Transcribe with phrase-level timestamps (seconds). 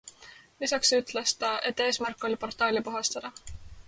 [0.61, 3.33] Lisaks ütles ta, et eesmärk oli portaali puhastada.